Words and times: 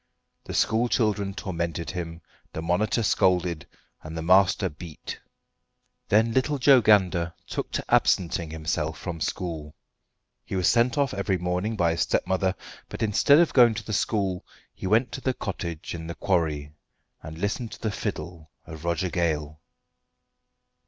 The 0.45 0.55
school 0.55 0.89
children 0.89 1.35
tormented 1.35 1.91
him, 1.91 2.21
the 2.53 2.61
monitor 2.63 3.03
scolded, 3.03 3.67
and 4.01 4.17
the 4.17 4.23
master 4.23 4.67
beat. 4.67 5.19
Then 6.09 6.33
little 6.33 6.57
Joe 6.57 6.81
Gander 6.81 7.35
took 7.45 7.69
to 7.73 7.85
absenting 7.87 8.49
himself 8.49 8.97
from 8.97 9.21
school. 9.21 9.75
He 10.43 10.55
was 10.55 10.67
sent 10.67 10.97
off 10.97 11.13
every 11.13 11.37
morning 11.37 11.75
by 11.75 11.91
his 11.91 12.01
stepmother, 12.01 12.55
but 12.89 13.03
instead 13.03 13.37
of 13.37 13.53
going 13.53 13.75
to 13.75 13.83
the 13.83 13.93
school 13.93 14.43
he 14.73 14.87
went 14.87 15.11
to 15.11 15.21
the 15.21 15.35
cottage 15.35 15.93
in 15.93 16.07
the 16.07 16.15
quarry, 16.15 16.71
and 17.21 17.37
listened 17.37 17.71
to 17.73 17.79
the 17.81 17.91
fiddle 17.91 18.49
of 18.65 18.83
Roger 18.83 19.11
Gale. 19.11 19.59